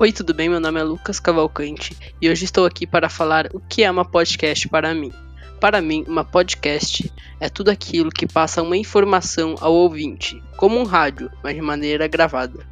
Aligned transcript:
Oi, 0.00 0.12
tudo 0.12 0.32
bem? 0.32 0.48
Meu 0.48 0.60
nome 0.60 0.80
é 0.80 0.82
Lucas 0.82 1.20
Cavalcante 1.20 1.94
e 2.22 2.30
hoje 2.30 2.46
estou 2.46 2.64
aqui 2.64 2.86
para 2.86 3.10
falar 3.10 3.50
o 3.52 3.60
que 3.60 3.82
é 3.82 3.90
uma 3.90 4.02
podcast 4.02 4.66
para 4.66 4.94
mim. 4.94 5.12
Para 5.60 5.82
mim, 5.82 6.06
uma 6.08 6.24
podcast 6.24 7.12
é 7.38 7.50
tudo 7.50 7.68
aquilo 7.68 8.10
que 8.10 8.26
passa 8.26 8.62
uma 8.62 8.78
informação 8.78 9.56
ao 9.60 9.74
ouvinte, 9.74 10.42
como 10.56 10.80
um 10.80 10.84
rádio, 10.84 11.30
mas 11.44 11.54
de 11.54 11.60
maneira 11.60 12.08
gravada. 12.08 12.66